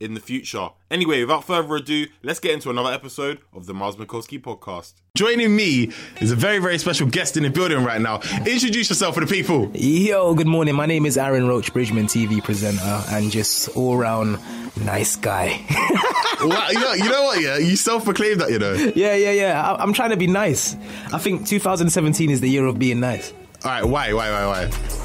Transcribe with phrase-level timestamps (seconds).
[0.00, 0.68] in the future.
[0.90, 4.94] Anyway, without further ado, let's get into another episode of the Miles Mikulski podcast.
[5.16, 5.90] Joining me
[6.20, 8.20] is a very, very special guest in the building right now.
[8.46, 9.70] Introduce yourself for the people.
[9.74, 10.74] Yo, good morning.
[10.74, 14.38] My name is Aaron Roach, Bridgman TV presenter, and just all round
[14.84, 15.60] nice guy.
[16.40, 17.42] wow, you, know, you know what?
[17.42, 18.50] Yeah, you self-proclaimed that.
[18.50, 18.74] You know.
[18.94, 19.60] yeah, yeah, yeah.
[19.60, 20.76] I, I'm trying to be nice.
[21.12, 23.32] I think 2017 is the year of being nice.
[23.64, 24.62] All right, why, why, why, why?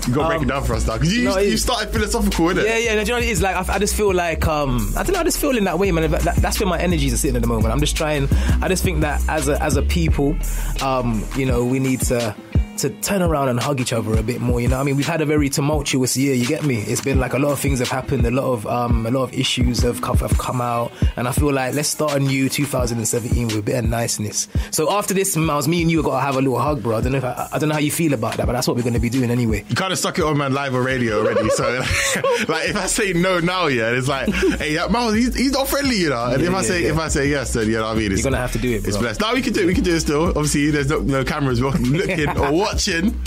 [0.08, 2.66] You gotta break it down for us now because you, no, you started philosophical, innit?
[2.66, 2.96] Yeah, yeah.
[2.96, 3.42] No, do you know what it is?
[3.42, 5.22] Like, I, I just feel like, um, I don't know.
[5.22, 6.12] I just feel in that way, man.
[6.12, 7.74] That- that's where my energies are sitting at the moment.
[7.74, 8.28] I'm just trying.
[8.62, 10.36] I just think that as a as a people,
[10.84, 12.36] um, you know, we need to
[12.78, 14.60] to turn around and hug each other a bit more.
[14.62, 16.34] You know, what I mean, we've had a very tumultuous year.
[16.36, 16.78] You get me?
[16.82, 18.26] It's been like a lot of things have happened.
[18.26, 21.32] A lot of um, a lot of issues have come, have come out, and I
[21.32, 24.48] feel like let's start a new 2017 with a bit of niceness.
[24.72, 26.98] So after this, Miles, me and you have got to have a little hug, bro.
[26.98, 28.68] I don't know if I, I don't know how you feel about that, but that's
[28.68, 29.64] what we're going to be doing anyway.
[29.70, 31.50] You kind of stuck it on man live on radio already.
[31.50, 31.64] So,
[32.48, 35.98] like, if I say no now, yeah, it's like, hey, Miles, he's, he's not friendly,
[35.98, 36.26] you know.
[36.26, 36.90] And Yeah, if I yeah, say yeah.
[36.92, 38.12] if I say yes, then you know what I mean.
[38.12, 39.02] It's, You're gonna have to do it, It's bro.
[39.02, 39.22] blessed.
[39.22, 39.66] No, we can do it.
[39.68, 40.28] We can do it still.
[40.30, 43.20] Obviously, there's no, no cameras looking or watching.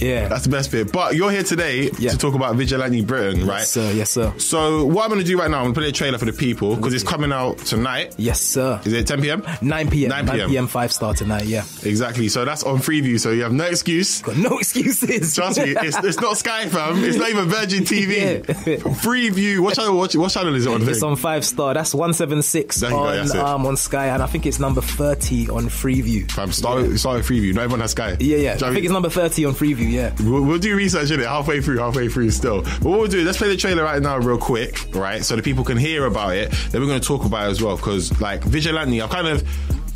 [0.00, 0.92] Yeah, That's the best bit.
[0.92, 2.10] But you're here today Yeah.
[2.10, 3.58] to talk about Vigilante Britain, right?
[3.60, 3.90] yes, sir.
[3.92, 4.32] Yes, sir.
[4.38, 6.24] So what I'm going to do right now, I'm going to play a trailer for
[6.26, 8.14] the people because it's coming out tonight.
[8.18, 8.80] Yes, sir.
[8.84, 9.42] Is it 10 p.m.?
[9.62, 10.10] 9 p.m.
[10.10, 10.50] 9 9 p.m.
[10.50, 10.66] p.m.
[10.66, 11.44] five star tonight.
[11.46, 12.28] Yeah, Exactly.
[12.28, 13.18] So that's on Freeview.
[13.20, 14.20] So you have no excuse.
[14.22, 15.34] got no excuses.
[15.34, 17.02] Trust me, it's, it's not Sky, fam.
[17.04, 18.16] It's not even Virgin TV.
[18.46, 18.76] Yeah.
[18.76, 19.60] Freeview.
[19.60, 19.96] What channel?
[19.96, 20.82] What, what channel is it on?
[20.88, 21.08] It's thing?
[21.10, 21.72] on five star.
[21.74, 24.80] That's one seven six go, on that's um on Sky, and I think it's number
[24.80, 26.30] thirty on Freeview.
[26.30, 27.54] Fam, start, with, start with Freeview.
[27.54, 28.16] Not everyone has Sky.
[28.20, 28.56] Yeah, yeah.
[28.74, 29.90] Do you know I think it's number thirty on Freeview.
[29.90, 30.14] Yeah.
[30.20, 32.62] We'll, we'll do research in it halfway through, halfway through still.
[32.62, 35.24] But what we'll do, let's play the trailer right now, real quick, right?
[35.24, 36.50] So the people can hear about it.
[36.70, 37.76] Then we're going to talk about it as well.
[37.76, 39.46] Because, like, Vigilante, I'm kind of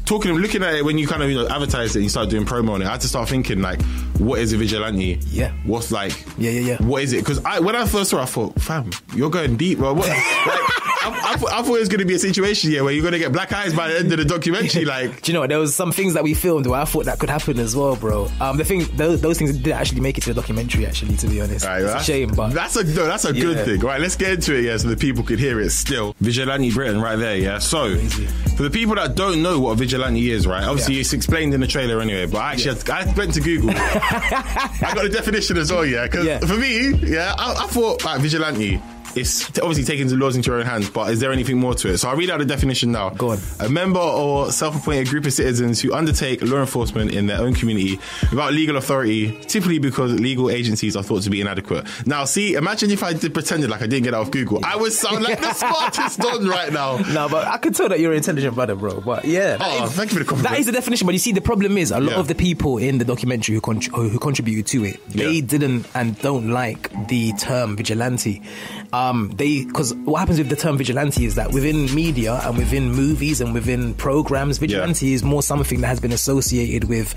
[0.05, 2.31] talking, looking at it when you kind of, you know, advertised it and you start
[2.31, 2.87] doing promo on it.
[2.87, 3.83] I had to start thinking, like,
[4.19, 5.19] what is a Vigilante?
[5.27, 5.53] Yeah.
[5.65, 6.83] What's like, Yeah, yeah, yeah.
[6.83, 7.19] What is it?
[7.19, 9.93] Because I, when I first saw it, I thought, fam, you're going deep, bro.
[9.95, 10.09] What,
[10.47, 12.93] like, I, I, thought- I thought it was going to be a situation here where
[12.93, 14.85] you're going to get black eyes by the end of the documentary.
[14.89, 15.49] Like, Do you know what?
[15.51, 17.95] There was some things that we filmed where I thought that could happen as well,
[17.97, 18.29] bro.
[18.41, 20.87] Um, the thing, those, those things didn't actually make it to the documentary.
[20.87, 23.33] Actually, to be honest, Right, it's a that's- shame, but that's a no, that's a
[23.33, 23.81] good thing.
[23.81, 26.15] Right, let's get into it, yeah, so the people could hear it still.
[26.21, 27.59] Vigilante Britain, right there, yeah.
[27.59, 27.97] So,
[28.57, 30.65] for the people that don't know what a vigilante is, right?
[30.65, 31.01] Obviously, Yeah.
[31.01, 32.27] it's explained in the trailer anyway.
[32.27, 33.71] But I actually, had- I went to Google.
[33.75, 36.05] I got the definition as well, yeah.
[36.05, 36.39] Because Yeah.
[36.41, 38.81] for me, yeah, I, I thought like vigilante.
[39.17, 41.89] It's obviously taking the laws into your own hands, but is there anything more to
[41.89, 41.99] it?
[41.99, 43.11] So I'll read out the definition now.
[43.11, 43.39] Go on.
[43.61, 47.99] A member or self-appointed group of citizens who undertake law enforcement in their own community
[48.31, 51.87] without legal authority, typically because legal agencies are thought to be inadequate.
[52.07, 54.61] Now, see, imagine if I did pretended like I didn't get out of Google.
[54.65, 56.99] I would sound like the smartest done right now.
[57.13, 59.01] no, but I can tell that you're an intelligent brother, bro.
[59.01, 60.53] But yeah, Oh, is- thank you for the compliment.
[60.55, 62.19] That is the definition, but you see, the problem is a lot Yeah.
[62.19, 65.47] of the people in the documentary who, con- who contributed to it, they Yeah.
[65.47, 68.43] didn't and don't like the term vigilante.
[68.93, 68.98] Um,
[69.37, 73.41] they because what happens with the term vigilante is that within media and within movies
[73.41, 77.15] and within programs, vigilante is more something that has been associated with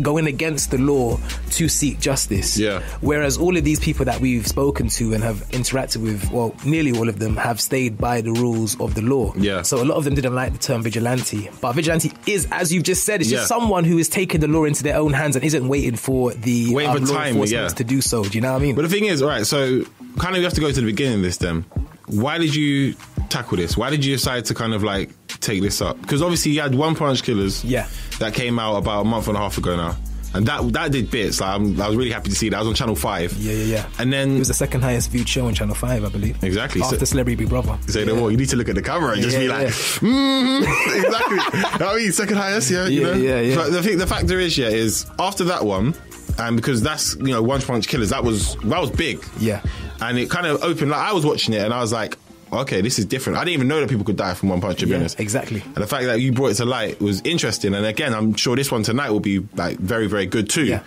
[0.00, 1.18] going against the law
[1.50, 2.58] to seek justice.
[2.58, 2.80] Yeah.
[3.00, 6.96] Whereas all of these people that we've spoken to and have interacted with, well, nearly
[6.96, 9.32] all of them have stayed by the rules of the law.
[9.36, 9.62] Yeah.
[9.62, 11.50] So a lot of them didn't like the term vigilante.
[11.60, 13.38] But vigilante is, as you've just said, it's Yeah.
[13.38, 16.32] just someone who is taking the law into their own hands and isn't waiting for
[16.32, 17.68] the Waiting um, for law time, enforcement yeah.
[17.68, 18.22] to do so.
[18.24, 18.74] Do you know what I mean?
[18.74, 19.84] But the thing is, all right, so
[20.18, 21.64] kind of you have to go to the beginning this then.
[22.06, 22.94] Why did you
[23.30, 23.76] tackle this?
[23.76, 25.10] Why did you decide to kind of like
[25.40, 27.64] take this up because obviously you had One Punch Killers.
[27.64, 27.88] Yeah.
[28.18, 29.96] That came out about a month and a half ago now.
[30.32, 31.40] And that that did bits.
[31.40, 32.56] Like, I'm, I was really happy to see that.
[32.56, 33.34] I was on Channel 5.
[33.34, 33.88] Yeah, yeah, yeah.
[34.00, 34.34] And then.
[34.34, 36.42] It was the second highest viewed show on Channel 5, I believe.
[36.42, 36.82] Exactly.
[36.82, 37.78] After So- Celebrity Big Brother.
[37.86, 38.06] Say yeah.
[38.06, 38.32] no more.
[38.32, 40.62] You need to look at the camera and just Yeah, be yeah, like, mm,
[41.04, 41.38] exactly.
[41.86, 43.14] I mean, second highest, yeah, you Yeah, know.
[43.14, 43.54] yeah, yeah.
[43.54, 45.94] But the the factor is, yeah, is after that one,
[46.38, 49.24] and because that's you know One Punch Killers, that was that was big.
[49.38, 49.62] Yeah.
[50.00, 50.90] and it kind of opened.
[50.90, 52.16] Like I was watching it, and I was like,
[52.52, 53.38] okay, this is different.
[53.38, 54.78] I didn't even know that people could die from one punch.
[54.80, 55.60] To be Yeah, honest, exactly.
[55.62, 57.74] And the fact that you brought it to light was interesting.
[57.74, 60.64] And again, I'm sure this one tonight will be like very, very good too.
[60.66, 60.82] Yeah.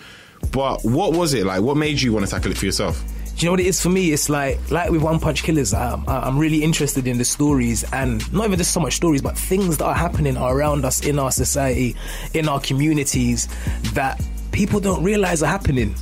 [0.52, 1.62] But what was it like?
[1.62, 3.02] What made you want to tackle it for yourself?
[3.36, 4.12] Do you know what it is for me?
[4.12, 5.72] It's like like with One Punch Killers.
[5.74, 9.22] Um, I'm, I'm really interested in the stories and not even just so much stories,
[9.22, 11.94] but things that are happening around us in our society,
[12.34, 13.46] in our communities
[13.94, 14.20] that
[14.58, 15.94] people don't realize are happening.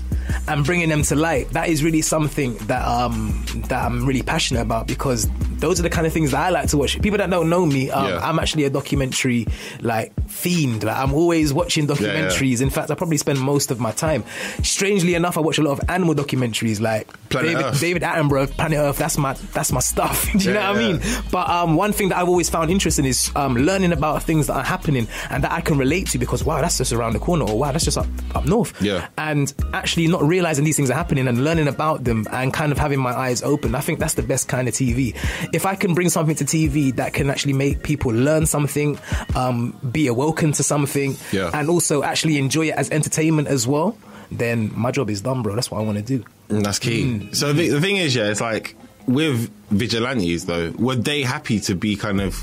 [0.48, 4.62] And bringing them to light, that is really something that um that I'm really passionate
[4.62, 7.00] about because those are the kind of things that I like to watch.
[7.00, 8.18] People that don't know me, um, Yeah.
[8.22, 9.46] I'm actually a documentary
[9.80, 10.84] like fiend.
[10.84, 11.94] Like I'm always watching yeah.
[11.94, 12.60] documentaries.
[12.62, 14.24] In fact, I probably spend most of my time.
[14.62, 18.98] Strangely enough, I watch a lot of animal documentaries, like David, David Attenborough, Planet Earth.
[18.98, 20.30] That's my that's my stuff.
[20.32, 21.00] Do you Yeah, know what I mean?
[21.30, 24.54] But um, one thing that I've always found interesting is um, learning about things that
[24.56, 27.44] are happening and that I can relate to because wow, that's just around the corner,
[27.44, 28.80] or wow, that's just up up north.
[28.82, 29.08] Yeah.
[29.18, 32.78] And actually not realizing these things are happening and learning about them and kind of
[32.78, 33.74] having my eyes open.
[33.74, 35.14] I think that's the best kind of TV.
[35.52, 38.98] If I can bring something to TV that can actually make people learn something,
[39.34, 41.50] um, be awoken to something, Yeah.
[41.54, 43.96] and also actually enjoy it as entertainment as well,
[44.30, 45.54] then my job is done, bro.
[45.54, 46.24] That's what I want to do.
[46.48, 47.04] And that's key.
[47.04, 47.34] Mm.
[47.34, 48.74] So the, the thing is, yeah, it's like
[49.06, 52.36] with vigilantes though, were they happy to be kind of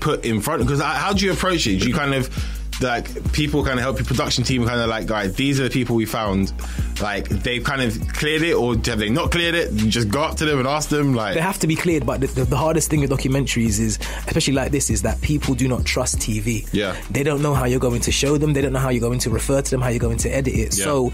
[0.00, 0.62] put in front?
[0.62, 1.80] Because uh, how do you approach it?
[1.80, 2.28] Do you kind of
[2.80, 5.70] like people kind of help your production team kind of like, guys, these are the
[5.70, 6.52] people we found.
[7.00, 9.72] Like they've kind of cleared it, or have they not cleared it?
[9.72, 12.04] You just go up to them and ask them, like, They have to be cleared,
[12.04, 15.54] but the, the, the hardest thing with documentaries is, especially like this, is that people
[15.54, 16.68] do not trust TV.
[16.72, 16.96] Yeah.
[17.10, 18.52] They don't know how you're going to show them.
[18.52, 20.54] They don't know how you're going to refer to them, how you're going to edit
[20.54, 20.76] it.
[20.76, 20.84] Yeah.
[20.84, 21.12] So,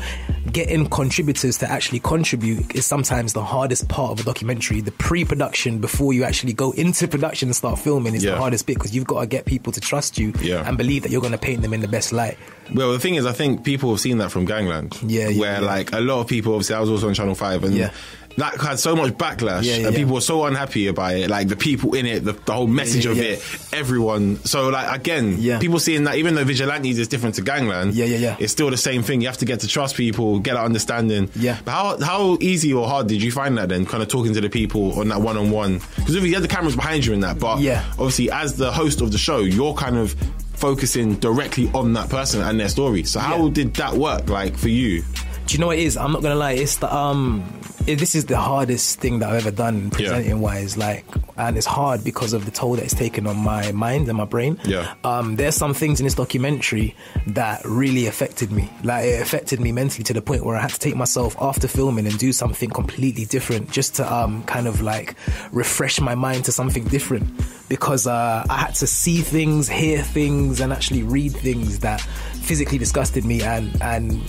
[0.52, 4.80] getting contributors to actually contribute is sometimes the hardest part of a documentary.
[4.80, 8.32] The pre-production before you actually go into production and start filming is Yeah.
[8.32, 10.66] the hardest bit because you've got to get people to trust you Yeah.
[10.68, 12.36] and believe that you're going to paint them in the best light.
[12.72, 14.96] Well, the thing is, I think people have seen that from Gangland.
[15.02, 15.66] Yeah, yeah, Where yeah.
[15.66, 17.90] like a lot of people, obviously, I was also on Channel Five, and Yeah.
[18.36, 21.30] That had so much backlash, Yeah, yeah, and people were so unhappy about it.
[21.30, 23.40] Like the people in it, the, the whole message of it,
[23.72, 24.36] everyone.
[24.44, 25.58] So like again, Yeah.
[25.58, 28.36] people seeing that even though Vigilantes is different to Gangland, Yeah, yeah, yeah.
[28.38, 29.20] it's still the same thing.
[29.20, 31.30] You have to get to trust people, get an understanding.
[31.36, 31.58] Yeah.
[31.64, 33.86] But how how easy or hard did you find that then?
[33.86, 36.42] Kind of talking to the people on that one on one because if you had
[36.42, 37.84] the cameras behind you in that, but Yeah.
[37.92, 40.14] obviously as the host of the show, you're kind of
[40.54, 43.02] focusing directly on that person and their story.
[43.04, 45.02] So how did that work like for you?
[45.46, 45.96] Do you know what it is?
[45.96, 46.52] I'm not gonna lie.
[46.52, 47.44] It's the um,
[47.86, 50.76] it, this is the hardest thing that I've ever done presenting wise.
[50.76, 51.04] Like,
[51.36, 54.24] and it's hard because of the toll that it's taken on my mind and my
[54.24, 54.58] brain.
[54.64, 54.94] Yeah.
[55.04, 56.96] Um, there's some things in this documentary
[57.28, 58.70] that really affected me.
[58.82, 61.68] Like, it affected me mentally to the point where I had to take myself after
[61.68, 65.14] filming and do something completely different, just to um, kind of like
[65.52, 67.30] refresh my mind to something different.
[67.68, 72.78] Because uh, I had to see things, hear things, and actually read things that physically
[72.78, 74.22] disgusted me and and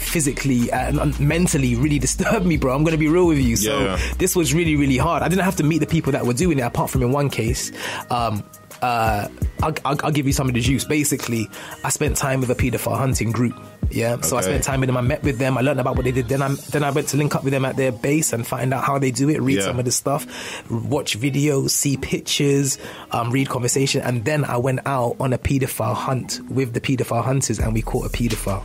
[0.00, 2.74] physically and mentally really disturbed me, bro.
[2.74, 3.56] I'm gonna be real with you.
[3.56, 4.00] So Yeah.
[4.18, 5.22] this was really, really hard.
[5.22, 7.30] I didn't have to meet the people that were doing it, apart from in one
[7.30, 7.70] case.
[8.10, 8.42] Um,
[8.82, 9.28] uh,
[9.62, 10.84] I'll, I'll, I'll give you some of the juice.
[10.84, 11.48] Basically,
[11.84, 13.54] I spent time with a paedophile hunting group.
[13.90, 14.96] Yeah, so I spent time with them.
[14.96, 15.58] I met with them.
[15.58, 16.28] I learned about what they did.
[16.28, 18.72] Then I then I went to link up with them at their base and find
[18.72, 19.42] out how they do it.
[19.42, 19.64] Read Yeah.
[19.64, 20.26] some of the stuff,
[20.70, 22.78] watch videos, see pictures,
[23.10, 27.24] um, read conversation, and then I went out on a paedophile hunt with the paedophile
[27.24, 28.64] hunters, and we caught a paedophile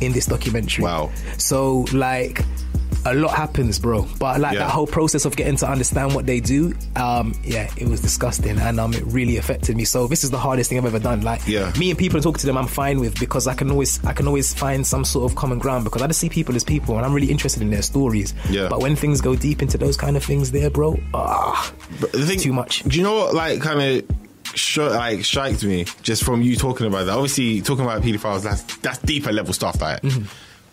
[0.00, 0.84] in this documentary.
[0.84, 1.10] Wow.
[1.38, 2.42] So like
[3.06, 4.06] a lot happens, bro.
[4.18, 4.60] But like Yeah.
[4.60, 8.58] that whole process of getting to understand what they do, um, yeah, it was disgusting
[8.58, 9.84] and um, it really affected me.
[9.84, 11.20] So this is the hardest thing I've ever done.
[11.20, 11.70] Like Yeah.
[11.78, 14.26] me and people talking to them, I'm fine with because I can always I can
[14.26, 17.04] always find some sort of common ground because I just see people as people and
[17.04, 18.32] I'm really interested in their stories.
[18.48, 18.68] Yeah.
[18.70, 22.38] But when things go deep into those kind of things, there, bro, ah, the thing,
[22.38, 22.84] too much.
[22.84, 24.04] Do you know what like kind of
[24.54, 27.12] sh- like striked me just from you talking about that?
[27.14, 30.00] Obviously, talking about pedophiles, that's that's deeper level stuff, right?
[30.02, 30.24] Mm-hmm.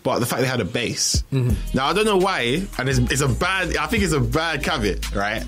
[0.02, 1.22] But the fact they had a base.
[1.30, 3.76] Now I don't know why, and it's, it's a bad.
[3.76, 5.44] I think it's a bad caveat, right?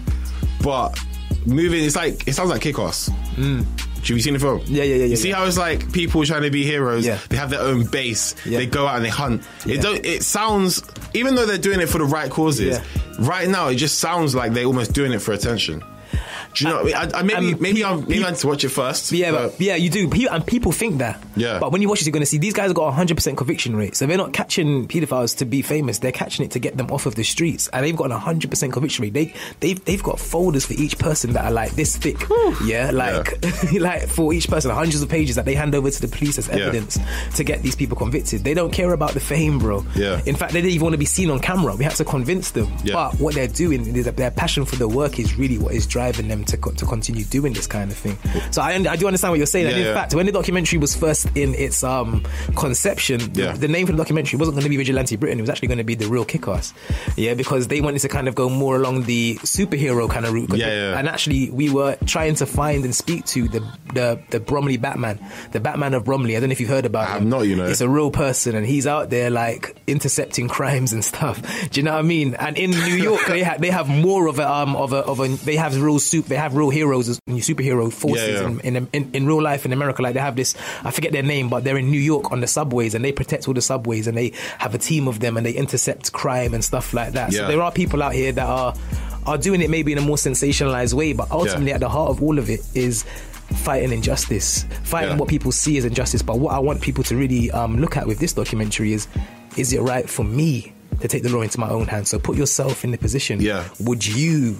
[0.62, 0.98] But
[1.44, 3.08] moving, it's like it sounds like kick-ass.
[3.08, 4.60] Have you seen the film?
[4.60, 4.64] Mm.
[4.68, 5.36] Yeah, yeah, yeah, You yeah, see yeah.
[5.36, 7.06] how it's like people trying to be heroes.
[7.06, 7.18] Yeah.
[7.30, 8.34] They have their own base.
[8.44, 8.58] Yeah.
[8.58, 9.42] They go out and they hunt.
[9.66, 10.04] It don't.
[10.04, 10.82] It sounds,
[11.14, 12.78] even though they're doing it for the right causes.
[12.78, 12.84] Yeah.
[13.18, 15.82] Right now, it just sounds like they're almost doing it for attention.
[16.54, 16.82] Do you know?
[16.82, 17.14] What I mean?
[17.14, 19.12] I, I maybe and maybe pe- I'm maybe I need to watch it first.
[19.12, 20.10] Yeah, but, yeah, you do.
[20.30, 21.22] And people think that.
[21.36, 21.58] Yeah.
[21.58, 23.76] But when you watch it, you're going to see these guys have got 100% conviction
[23.76, 23.94] rate.
[23.96, 25.98] So they're not catching pedophiles to be famous.
[25.98, 27.68] They're catching it to get them off of the streets.
[27.68, 29.12] And they've got a 100% conviction rate.
[29.14, 32.22] They, they've, they've got folders for each person that are like this thick.
[32.64, 32.90] Yeah.
[32.92, 33.42] Like,
[33.72, 36.48] like for each person, hundreds of pages that they hand over to the police as
[36.48, 36.54] Yeah.
[36.66, 36.98] evidence
[37.36, 38.44] to get these people convicted.
[38.44, 39.84] They don't care about the fame, bro.
[39.96, 40.20] Yeah.
[40.26, 41.74] In fact, they didn't even want to be seen on camera.
[41.74, 42.72] We had to convince them.
[42.84, 42.94] Yeah.
[42.94, 45.86] But what they're doing is that their passion for the work is really what is
[45.86, 48.16] driving them to, co- to continue doing this kind of thing.
[48.52, 49.66] So I, I do understand what you're saying.
[49.66, 49.94] and in yeah.
[49.94, 52.22] fact, when the documentary was first in its um,
[52.56, 53.52] conception, the, Yeah.
[53.52, 55.38] the name for the documentary wasn't going to be Vigilante Britain.
[55.38, 56.72] It was actually going to be The Real Kick-Ass.
[57.16, 60.50] Yeah, because they wanted to kind of go more along the superhero kind of route.
[60.54, 60.98] Yeah, yeah.
[60.98, 63.60] And actually, we were trying to find and speak to the
[63.92, 65.20] the, the Bromley Batman,
[65.52, 66.36] the Batman of Bromley.
[66.36, 67.28] I don't know if you've heard about I him.
[67.28, 67.66] not, you know.
[67.66, 71.40] It's a real person, and he's out there like intercepting crimes and stuff.
[71.70, 72.34] Do you know what I mean?
[72.34, 75.20] And in New York, they have they have more of a um of a of
[75.20, 78.58] a they have real soup they have real heroes as- superhero forces Yeah, yeah.
[78.68, 80.02] In, in, in real life in America.
[80.02, 82.46] Like they have this I forget their name, but they're in New York on the
[82.46, 85.46] subways and they protect all the subways and they have a team of them and
[85.46, 87.32] they intercept crime and stuff like that.
[87.32, 88.74] So there are people out here that are
[89.26, 91.74] are doing it maybe in a more sensationalized way, but ultimately Yeah.
[91.76, 93.04] at the heart of all of it is
[93.64, 95.16] fighting injustice, fighting Yeah.
[95.16, 96.22] what people see as injustice.
[96.22, 99.06] But what I want people to really um, look at with this documentary is:
[99.56, 102.08] is it right for me to take the law into my own hands?
[102.10, 103.40] So put yourself in the position.
[103.40, 103.64] Yeah.
[103.80, 104.56] Would you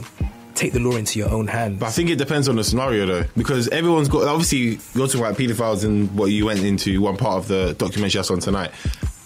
[0.54, 1.80] take the law into your own hands?
[1.80, 5.20] But I think it depends on the scenario though, because everyone's got obviously you're talking
[5.20, 8.70] about paedophiles and what you went into one part of the documentary that's on tonight,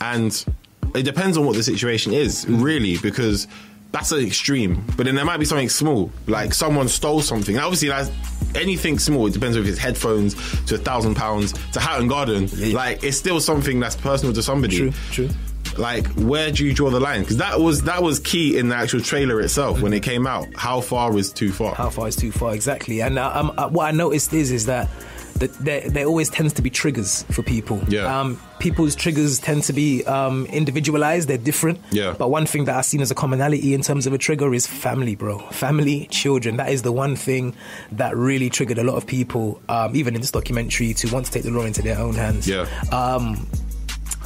[0.01, 0.45] and
[0.95, 3.47] it depends on what the situation is really because.
[3.91, 7.57] That's an extreme, but then there might be something small, like someone stole something.
[7.57, 8.11] And obviously, that's
[8.55, 9.27] anything small.
[9.29, 10.35] It depends if it's headphones
[10.67, 12.49] to a thousand pounds to Hatton Garden.
[12.53, 12.77] Yeah.
[12.77, 14.77] Like it's still something that's personal to somebody.
[14.77, 15.31] True, true.
[15.79, 17.21] Like, where do you draw the line?
[17.21, 20.49] Because that was that was key in the actual trailer itself when it came out.
[20.55, 21.75] How far is too far?
[21.75, 22.55] How far is too far?
[22.55, 23.01] Exactly.
[23.01, 24.89] And uh, um, uh, what I noticed is is that
[25.39, 27.81] that there, there always tends to be triggers for people.
[27.89, 28.21] Yeah.
[28.21, 31.29] Um, people's triggers tend to be um, individualized.
[31.29, 31.79] They're different.
[31.91, 32.15] Yeah.
[32.19, 34.67] But one thing that I've seen as a commonality in terms of a trigger is
[34.67, 35.39] family, bro.
[35.51, 36.57] Family, children.
[36.57, 37.55] That is the one thing
[37.93, 41.33] that really triggered a lot of people, um, even in this documentary, to want to
[41.33, 42.49] take the law into their own hands.
[42.49, 42.67] Yeah.
[42.91, 43.47] Um,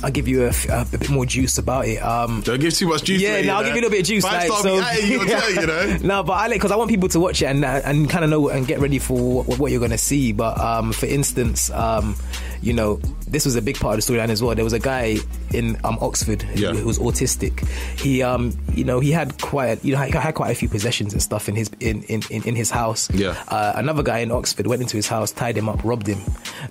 [0.02, 1.98] I'll give you a bit more juice about it.
[1.98, 3.20] Um, Don't give too much juice.
[3.22, 4.24] yeah, no, I'll give you a little bit of juice.
[4.24, 5.26] Five Like, star so, you you
[5.66, 5.96] know.
[6.02, 8.30] no, but I like because I want people to watch it and and kind of
[8.30, 10.32] know and get ready for what, what you're going to see.
[10.32, 12.16] But um, for instance, um,
[12.60, 13.00] you know,
[13.32, 14.54] this was a big part of the storyline as well.
[14.54, 15.16] There was a guy
[15.52, 16.72] in um, Oxford who, Yeah.
[16.72, 17.66] who was autistic.
[17.98, 21.12] He, um, you know, he had quite, you know, he had quite a few possessions
[21.12, 23.10] and stuff in his in in, in, his house.
[23.12, 23.42] Yeah.
[23.48, 26.20] Uh, another guy in Oxford went into his house, tied him up, robbed him.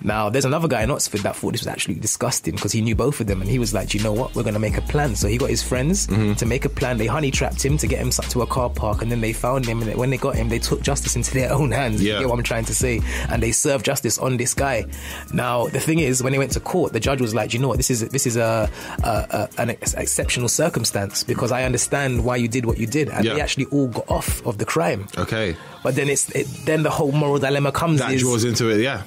[0.02, 2.94] Now, there's another guy in Oxford that thought this was actually disgusting because he knew
[2.94, 4.34] both of them, and he was like, you know what?
[4.34, 6.34] We're going to make a plan." So he got his friends Mm-hmm.
[6.34, 6.98] to make a plan.
[6.98, 9.66] They honey trapped him to get him to a car park, and then they found
[9.66, 9.82] him.
[9.82, 12.02] And when they got him, they took justice into their own hands.
[12.02, 12.18] You Yeah.
[12.20, 13.00] get what I'm trying to say?
[13.28, 14.84] And they served justice on this guy.
[15.32, 17.62] Now, the thing is, when they went to court, the judge was like, "Do you
[17.62, 17.76] know what?
[17.78, 18.70] This is this is a,
[19.04, 23.08] a, a an ex- exceptional circumstance because I understand why you did what you did,
[23.08, 23.34] and Yeah.
[23.34, 26.90] they actually all got off of the crime." Okay, But then it's it, then the
[26.90, 27.98] whole moral dilemma comes.
[28.00, 28.80] that is, draws into it.
[28.80, 29.02] Yeah,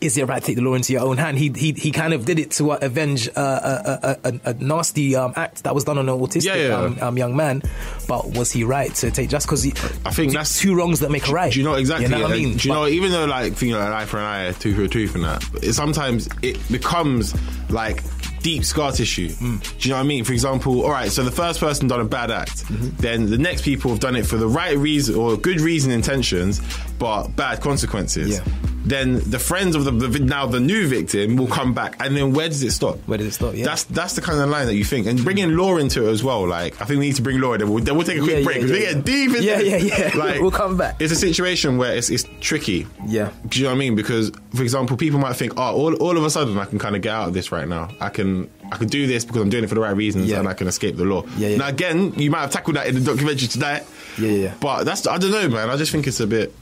[0.00, 1.38] is it right to take the law into your own hand?
[1.38, 4.54] He he, he kind of did it to uh, avenge uh, a, a, a, a
[4.54, 6.76] nasty um, act that was done on an autistic Yeah, yeah.
[6.76, 7.62] Um, um, young man.
[8.08, 9.66] But was he right to take just because
[10.04, 11.52] I think that's two wrongs that make a right?
[11.52, 12.06] Do you know exactly?
[12.06, 12.56] You know what I mean?
[12.56, 14.76] Do you But- know even though like you know an eye for an eye, tooth
[14.76, 17.34] for a tooth, and that it, sometimes it becomes
[17.70, 18.02] like
[18.42, 19.28] deep scar tissue.
[19.28, 19.60] Mm.
[19.78, 20.24] Do you know what I mean?
[20.24, 22.96] For example, all right, so the first person done a bad act, Mm-hmm.
[22.96, 26.60] then the next people have done it for the right reason or good reason intentions,
[27.00, 28.38] but bad consequences.
[28.38, 28.44] Yeah.
[28.82, 32.32] Then the friends of the, the now the new victim will come back, and then
[32.32, 32.96] where does it stop?
[33.06, 33.54] Where does it stop?
[33.54, 33.66] Yeah.
[33.66, 36.24] That's that's the kind of line that you think, and bringing law into it as
[36.24, 36.48] well.
[36.48, 37.52] Like I think we need to bring law.
[37.52, 37.60] in.
[37.60, 39.28] Then we'll, then we'll take a quick Yeah, break yeah, because yeah, we get deep
[39.30, 39.82] into Yeah, it.
[39.82, 40.40] yeah, yeah.
[40.40, 40.96] We'll come back.
[40.98, 42.86] It's a situation where it's, it's tricky.
[43.06, 43.32] Yeah.
[43.48, 43.96] Do you know what I mean?
[43.96, 46.96] Because, for example, people might think, oh, all, all of a sudden I can kind
[46.96, 47.90] of get out of this right now.
[48.00, 50.38] I can I can do this because I'm doing it for the right reasons Yeah.
[50.38, 51.24] and I can escape the law.
[51.36, 51.56] Yeah, yeah.
[51.58, 53.84] Now, again, you might have tackled that in the documentary tonight.
[54.18, 54.54] Yeah, yeah.
[54.58, 55.68] But that's, I don't know, man.
[55.68, 56.54] I just think it's a bit.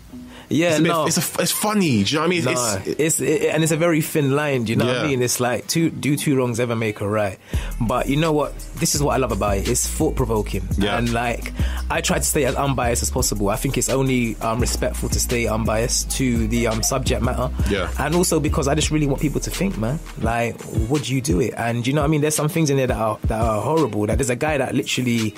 [0.49, 1.07] Yeah, It's, a bit, no.
[1.07, 2.05] it's, a, it's funny.
[2.05, 2.45] Do you know what I mean?
[2.45, 2.51] No,
[2.85, 4.65] It's, it's, it, and it's a very thin line.
[4.65, 5.23] Do you know what I mean?
[5.23, 7.39] It's like two do two wrongs ever make a right.
[7.81, 8.59] But you know what?
[8.77, 9.69] This is what I love about it.
[9.69, 10.67] It's thought provoking.
[10.77, 10.99] Yeah.
[10.99, 11.53] And like
[11.91, 13.49] I try to stay as unbiased as possible.
[13.51, 17.51] I think it's only um, respectful to stay unbiased to the um, subject matter.
[17.69, 17.91] Yeah.
[17.99, 19.99] And also because I just really want people to think, man.
[20.21, 20.57] Like,
[20.89, 21.55] would you do it?
[21.57, 22.21] And you know what I mean?
[22.21, 24.07] There's some things in there that are that are horrible.
[24.07, 25.35] That there's a guy that literally.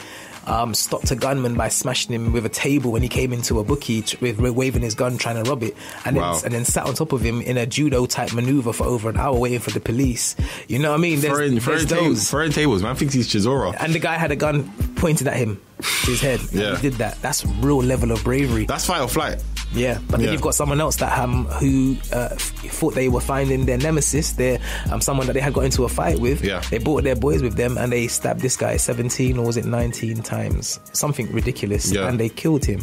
[0.47, 3.65] Um, stopped a gunman by smashing him with a table when he came into a
[3.65, 6.35] bookie t- with waving his gun trying to rob it, and Wow.
[6.37, 9.11] then and then sat on top of him in a judo type maneuver for over
[9.11, 10.35] an hour waiting for the police.
[10.67, 11.21] You know what I mean?
[11.21, 12.31] There's, throwing, there's tables, those.
[12.31, 12.97] throwing tables, man.
[12.97, 13.77] thinks he's Chisora.
[13.79, 16.41] And the guy had a gun pointed at him to his head.
[16.53, 16.77] Yeah.
[16.77, 17.21] He did that.
[17.23, 18.67] That's real level of bravery.
[18.67, 19.43] That's fight or flight.
[19.73, 20.33] Yeah, but then Yeah.
[20.33, 24.59] you've got someone else that um who uh, thought they were finding their nemesis, their
[24.91, 26.45] um someone that they had got into a fight with.
[26.45, 26.61] Yeah.
[26.71, 29.65] They brought their boys with them and they stabbed this guy 17 or was it
[29.67, 32.09] 19 times, something ridiculous, Yeah.
[32.09, 32.81] and they killed him.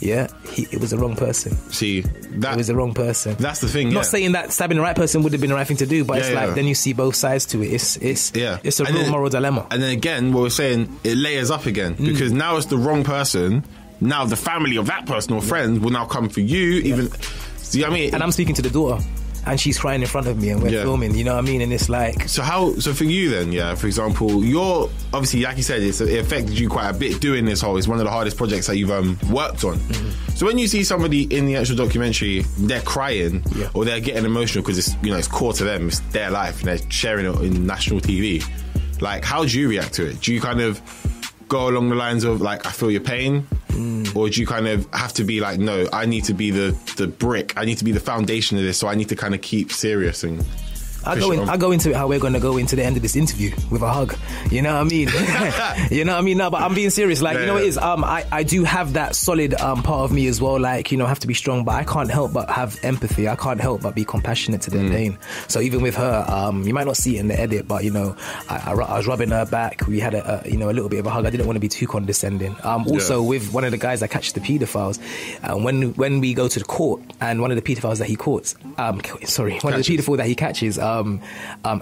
[0.00, 1.52] Yeah, he, it was the wrong person.
[1.70, 3.36] See, that It was the wrong person.
[3.38, 3.88] That's the thing.
[3.90, 4.02] Not yeah.
[4.02, 6.18] saying that stabbing the right person would have been the right thing to do, but
[6.18, 7.72] it's Yeah, like then you see both sides to it.
[7.72, 9.66] It's it's Yeah, it's a And real then- moral dilemma.
[9.70, 12.06] And then again, what we're saying, it layers up again Mm.
[12.06, 13.62] because now it's the wrong person.
[14.00, 16.80] Now the family of that person or friends will now come for you.
[16.80, 17.10] Even
[17.58, 19.04] see, what I mean, and I'm speaking to the daughter,
[19.46, 20.82] and she's crying in front of me, and we're Yeah.
[20.82, 21.14] filming.
[21.14, 21.60] You know what I mean?
[21.60, 22.74] And it's like So how?
[22.78, 23.74] So for you then, yeah.
[23.74, 27.44] For example, you're obviously, like you said, it's, it affected you quite a bit doing
[27.44, 27.76] this whole.
[27.76, 29.76] It's one of the hardest projects that you've um, worked on.
[29.78, 30.34] Mm-hmm.
[30.36, 33.68] So when you see somebody in the actual documentary, they're crying Yeah.
[33.74, 36.60] or they're getting emotional because it's you know it's core to them, it's their life,
[36.60, 38.42] and they're sharing it in national TV.
[39.00, 40.20] Like, how do you react to it?
[40.20, 40.80] Do you kind of
[41.48, 43.46] go along the lines of like, I feel your pain?
[44.10, 44.16] Mm.
[44.16, 46.76] Or do you kind of have to be like, no, I need to be the,
[46.96, 49.34] the brick, I need to be the foundation of this, so I need to kind
[49.34, 50.44] of keep serious and
[51.04, 51.48] I go in.
[51.48, 53.54] I go into it how we're going to go into the end of this interview
[53.70, 54.16] with a hug.
[54.50, 55.08] You know what I mean?
[55.90, 56.38] you know what I mean?
[56.38, 57.22] No, but I'm being serious.
[57.22, 57.66] Like, Yeah, you know what yeah.
[57.66, 57.78] it is?
[57.78, 60.58] Um, I, I do have that solid um, part of me as well.
[60.60, 63.28] Like, you know, I have to be strong, but I can't help but have empathy.
[63.28, 64.90] I can't help but be compassionate to their Mm.
[64.90, 65.18] pain.
[65.48, 67.90] So even with her, um, you might not see it in the edit, but, you
[67.90, 68.16] know,
[68.48, 69.86] I, I, I was rubbing her back.
[69.86, 71.26] We had a, a, you know, a little bit of a hug.
[71.26, 72.56] I didn't want to be too condescending.
[72.62, 73.28] Um, also Yeah.
[73.28, 74.98] with one of the guys that catches the paedophiles,
[75.42, 78.16] uh, when when we go to the court and one of the paedophiles that he
[78.16, 80.06] caught, um, sorry, one of the Catches.
[80.06, 81.20] paedophile that he catches, um, um,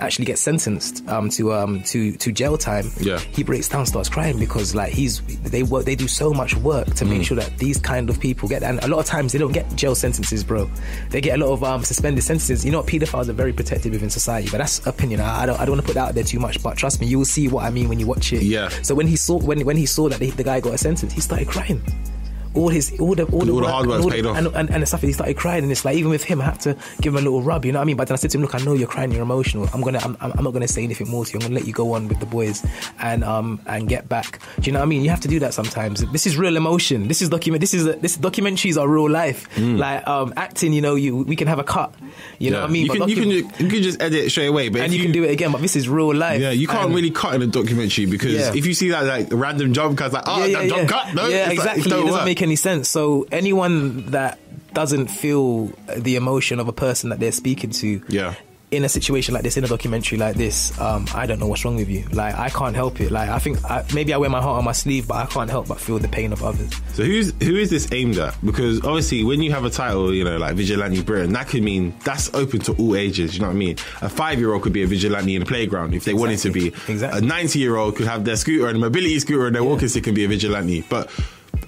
[0.00, 2.87] actually gets sentenced um, to um, to to jail time.
[3.00, 3.19] Yeah.
[3.19, 6.87] he breaks down, starts crying because like he's they work, they do so much work
[6.95, 7.09] to Mm.
[7.11, 9.53] make sure that these kind of people get, and a lot of times they don't
[9.53, 10.69] get jail sentences, bro.
[11.11, 12.65] They get a lot of um, suspended sentences.
[12.65, 15.21] You know, paedophiles are very protected within society, but that's opinion.
[15.21, 17.00] I, I don't I don't want to put that out there too much, but trust
[17.00, 18.43] me, you will see what I mean when you watch it.
[18.43, 18.69] Yeah.
[18.83, 21.12] So when he saw when when he saw that the, the guy got a sentence,
[21.12, 21.81] he started crying.
[22.55, 24.37] All his all the all, All the work hard and work's all the- off.
[24.38, 26.45] and, and, and the stuff he started crying and it's like even with him I
[26.45, 27.97] have to give him a little rub you know what I mean?
[27.97, 29.69] But then I said to him look I know you're crying you're emotional.
[29.73, 31.37] I'm gonna I'm, I'm not gonna say anything more to you.
[31.38, 32.64] I'm gonna let you go on with the boys
[33.00, 34.40] and um and get back.
[34.61, 35.02] Do you know what I mean?
[35.02, 36.00] You have to do that sometimes.
[36.12, 37.09] This is real emotion.
[37.09, 39.49] This is document this is a, this documentaries are real life.
[39.59, 41.95] Like um acting you know you we can have a cut.
[42.38, 42.61] You know Mm.
[42.62, 42.87] What I mean?
[42.87, 44.99] You can, you, can, docu- you can just edit it straight away, but and if
[44.99, 46.40] you, can do it again but this is real life.
[46.40, 48.55] Yeah, you can't And- really cut in a documentary because Yeah.
[48.55, 51.51] if you see that like random jump cuts, like oh, that jump cut, no, yeah,
[51.51, 51.83] it's like, exactly.
[51.83, 52.25] it it doesn't work.
[52.25, 52.88] make any sense.
[52.88, 54.38] So anyone that
[54.74, 58.35] doesn't feel the emotion of a person that they're speaking to, Yeah.
[58.70, 61.64] in a situation like this, in a documentary like this, um, I don't know what's
[61.64, 62.05] wrong with you.
[62.12, 63.11] Like I can't help it.
[63.11, 65.48] Like I think I, maybe I wear my heart on my sleeve, but I can't
[65.48, 66.70] help but feel the pain of others.
[66.92, 68.37] So who's who is this aimed at?
[68.44, 71.94] Because obviously, when you have a title, you know, like Vigilante Britain, that could mean
[72.05, 73.35] that's open to all ages.
[73.35, 73.77] You know what I mean?
[74.03, 76.66] A five-year-old could be a vigilante in the playground if they wanted to be.
[76.88, 77.18] Exactly.
[77.20, 80.14] A ninety-year-old could have their scooter and a mobility scooter and their walking stick and
[80.14, 80.85] be a vigilante.
[80.90, 81.09] But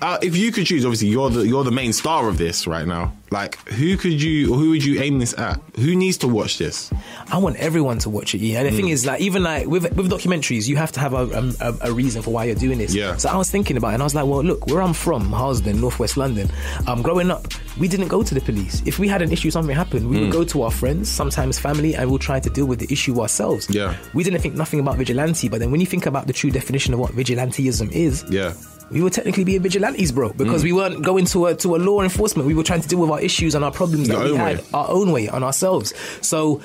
[0.03, 2.87] uh, if you could choose, obviously, you're the you're the main star of this right
[2.87, 3.13] now.
[3.33, 5.61] Like, who could you or who would you aim this at?
[5.77, 6.91] Who needs to watch this?
[7.31, 8.41] I want everyone to watch it.
[8.41, 8.93] Yeah, and the thing Mm.
[8.93, 12.23] is, like, even like with with documentaries, you have to have a, a, a reason
[12.23, 12.93] for why you're doing this.
[12.95, 13.17] Yeah.
[13.19, 15.31] So I was thinking about it, and I was like, well, look, where I'm from,
[15.31, 16.51] Harlesden, Northwest London.
[16.89, 17.47] Um, growing up,
[17.79, 18.83] we didn't go to the police.
[18.87, 20.21] If we had an issue, something happened, we Mm.
[20.23, 23.21] would go to our friends, sometimes family, and we'll try to deal with the issue
[23.21, 23.69] ourselves.
[23.71, 23.95] Yeah.
[24.13, 26.95] We didn't think nothing about vigilante, but then when you think about the true definition
[26.95, 28.55] of what vigilanteism is, Yeah.
[28.91, 30.65] We were technically being vigilantes, bro, because Mm.
[30.65, 32.47] we weren't going to a to a law enforcement.
[32.47, 34.59] We were trying to deal with our issues and our problems Your that we had
[34.59, 34.65] way.
[34.75, 35.93] our own way on ourselves.
[36.21, 36.61] So.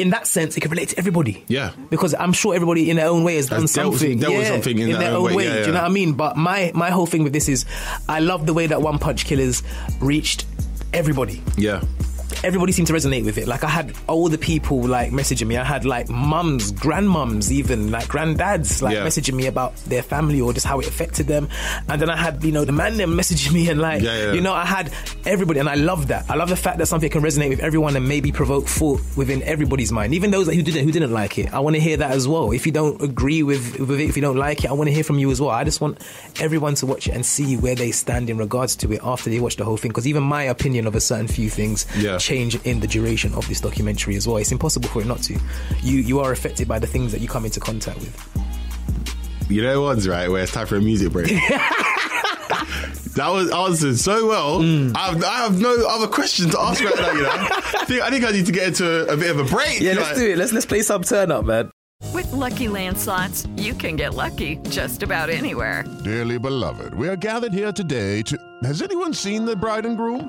[0.00, 1.44] In that sense, it can relate to everybody.
[1.48, 1.72] Yeah.
[1.90, 4.18] because I'm sure everybody in their own way has done Has dealt with- something.
[4.20, 5.34] dealt with yeah, something in their their own way.
[5.34, 5.44] way.
[5.46, 6.12] Yeah, Do you know what I mean?
[6.12, 7.64] But my my whole thing with this is,
[8.08, 9.64] I love the way that One Punch Killers
[10.00, 10.44] reached
[10.92, 11.80] everybody Yeah.
[12.44, 13.48] Everybody seemed to resonate with it.
[13.48, 15.56] Like I had older people like messaging me.
[15.56, 19.04] I had like mums, grandmums, even like granddads like Yeah.
[19.06, 21.48] messaging me about their family or just how it affected them.
[21.88, 24.32] And then I had you know the man them messaging me and like Yeah, yeah.
[24.32, 24.92] you know I had
[25.26, 26.26] everybody, and I love that.
[26.30, 29.42] I love the fact that something can resonate with everyone and maybe provoke thought within
[29.42, 31.52] everybody's mind, even those that who didn't who didn't like it.
[31.52, 32.52] I want to hear that as well.
[32.52, 34.94] If you don't agree with with it, if you don't like it, I want to
[34.94, 35.50] hear from you as well.
[35.50, 35.98] I just want
[36.40, 39.40] everyone to watch it and see where they stand in regards to it after they
[39.40, 39.90] watch the whole thing.
[39.90, 42.18] Because even my opinion of a certain few things Yeah.
[42.28, 44.36] Change in the duration of this documentary as well.
[44.36, 45.38] It's impossible for it not to.
[45.82, 48.14] You you are affected by the things that you come into contact with.
[49.48, 51.28] You know ones right where it's time for a music break.
[53.16, 54.60] that was answered so well.
[54.60, 54.94] Mm.
[54.94, 57.12] I, have, I have no other question to ask right now.
[57.12, 59.38] You know, I think, I think I need to get into a, a bit of
[59.40, 59.80] a break.
[59.80, 60.36] Yeah, like- let's do it.
[60.36, 61.70] Let's let's play some turn up, man.
[62.12, 65.84] With Lucky Land slots, you can get lucky just about anywhere.
[66.04, 68.36] Dearly beloved, we are gathered here today to.
[68.64, 70.28] Has anyone seen the bride and groom?